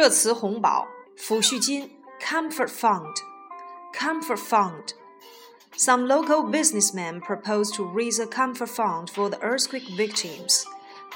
[0.00, 9.86] 热磁红宝、抚恤金 （Comfort Fund），Comfort Fund。Some local businessmen propose to raise a comfort fund for the earthquake
[9.94, 10.64] victims.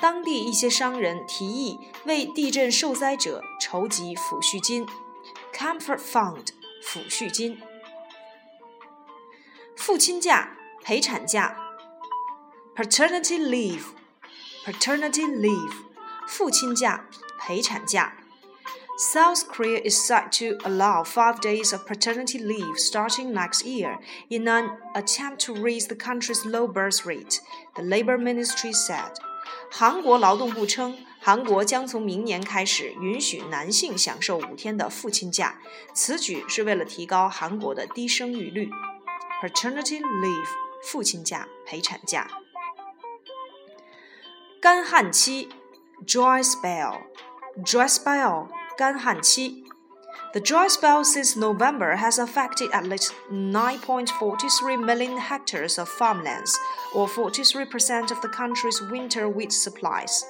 [0.00, 4.86] 当地一些商人提议为地震受灾者筹集抚恤金
[5.54, 6.48] （Comfort Fund，
[6.84, 7.58] 抚恤金）。
[9.76, 11.56] 父亲假、陪产假
[12.76, 15.72] （Paternity leave，Paternity leave，
[16.26, 17.06] 父亲假、
[17.38, 18.12] 陪产假）。
[19.12, 24.46] South Korea is set to allow five days of paternity leave starting next year in
[24.46, 27.40] an attempt to raise the country's low birth rate,
[27.74, 29.14] the Labor Ministry said.
[29.70, 35.58] 韩国劳动部称，韩国将从明年开始允许男性享受五天的父亲假，
[35.94, 38.68] 此举是为了提高韩国的低生育率。
[39.40, 40.48] Paternity leave，
[40.84, 42.28] 父亲假、陪产假。
[44.60, 45.48] 干旱期，
[46.06, 48.48] dry spell，dry spell。
[48.76, 49.64] 干旱期。
[50.32, 56.54] The dry spell since November has affected at least 9.43 million hectares of farmlands,
[56.94, 60.22] or 43% of the country's winter wheat supplies.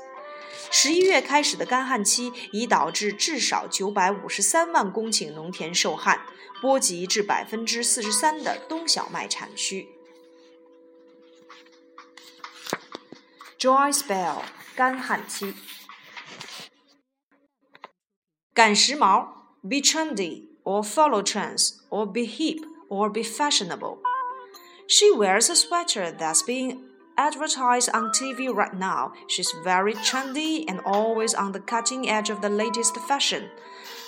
[0.70, 6.20] 十一月开始的干旱期已导致至少九百五十三万公顷农田受旱，
[6.62, 9.89] 波及至百分之四十三的冬小麦产区。
[13.59, 14.42] Dry spell，
[14.75, 15.55] 干旱期。
[18.55, 19.27] 赶时髦，
[19.62, 23.98] be trendy or follow trends or be hip or be fashionable.
[24.86, 26.78] She wears a sweater that's being
[27.17, 29.12] advertised on TV right now.
[29.28, 33.50] She's very trendy and always on the cutting edge of the latest fashion.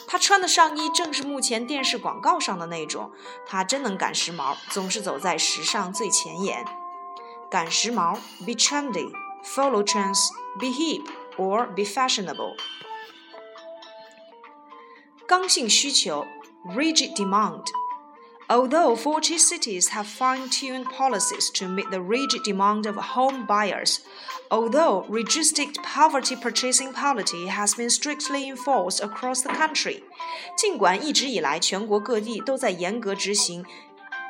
[0.06, 3.12] 她穿的上衣正是目前电视广告上的那种。
[3.46, 6.64] 她真能赶时髦，总是走在时尚最前沿。
[7.48, 9.12] 赶时髦，be trendy,
[9.44, 10.28] follow trends,
[10.58, 11.06] be hip
[11.36, 12.56] or be fashionable.
[15.26, 16.26] 刚性需求
[16.66, 17.64] rigid demand.
[18.48, 24.00] Although 40 cities have fine-tuned policies to meet the rigid demand of home buyers,
[24.50, 30.02] although restricted poverty purchasing policy has been strictly enforced across the country，
[30.54, 33.64] 尽管一直以来全国各地都在严格执行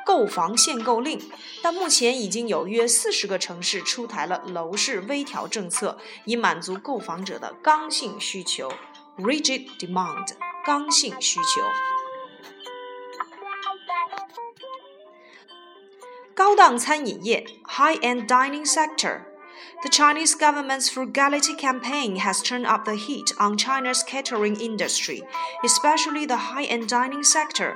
[0.05, 1.19] 购房限购令，
[1.61, 8.71] 但目前已经有约四十个城市出台了楼市微调政策，以满足购房者的刚性需求
[9.17, 10.27] （rigid demand）。
[10.67, 11.61] 刚性需求。
[16.35, 24.55] 高档餐饮业 （high-end dining sector）。The Chinese government's frugality campaign has turned up the heat on China's catering
[24.55, 25.23] industry,
[25.61, 27.75] especially the high-end dining sector.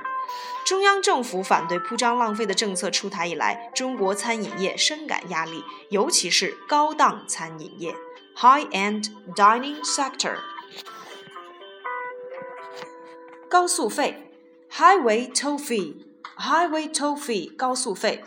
[0.64, 7.94] 中央政府反对铺张浪费的政策出台以来，中国餐饮业深感压力，尤其是高档餐饮业
[8.36, 10.38] （high-end dining sector）。
[13.52, 14.30] 高速费，
[14.70, 18.24] highway toll fee，highway toll fee 高速费。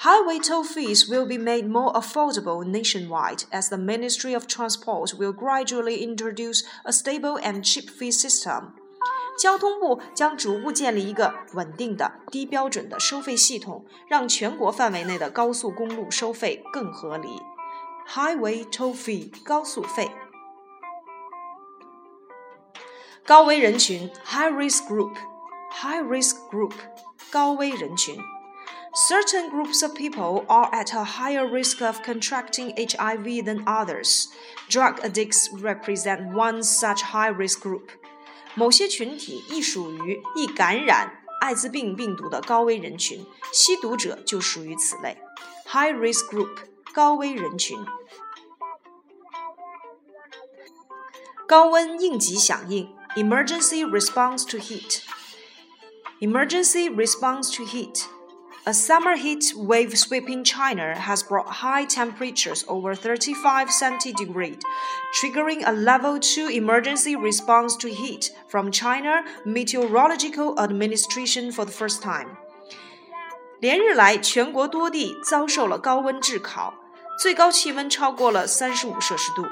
[0.00, 5.32] Highway toll fees will be made more affordable nationwide as the Ministry of Transport will
[5.32, 8.72] gradually introduce a stable and cheap fee system.
[9.38, 17.40] 交通部将逐步建立一个稳定的、低标准的收费系统，让全国范围内的高速公路收费更合理。
[18.08, 20.10] Highway toll fee 高速费。
[23.28, 25.16] 高危人群 high risk group
[25.70, 26.72] high risk group
[27.30, 28.18] 高危人群
[29.08, 34.28] Certain groups of people are at a higher risk of contracting HIV than others.
[34.68, 37.88] Drug addicts represent one such high risk group.
[38.54, 45.18] 某些群体亦属于易感染艾滋病病毒的高危人群，吸毒者就属于此类。
[45.66, 46.58] High risk group
[46.92, 47.84] 高危人群。
[51.48, 55.02] 高温应急响应 Emergency response to heat.
[56.20, 58.08] Emergency response to heat.
[58.66, 64.62] A summer heat wave sweeping China has brought high temperatures over 35 centigrade,
[65.20, 72.00] triggering a level 2 emergency response to heat from China Meteorological Administration for the first
[72.00, 72.38] time.
[73.60, 76.72] 连日来，全国多地遭受了高温炙烤，
[77.20, 79.46] 最高气温超过了三十五摄氏度。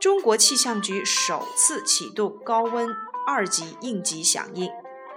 [0.00, 2.88] 中国气象局首次启动高温
[3.25, 4.69] 二级应急响应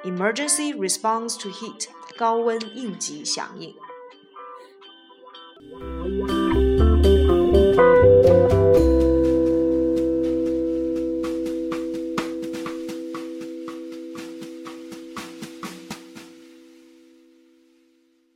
[0.04, 3.74] （Emergency Response to Heat） 高温应急响应。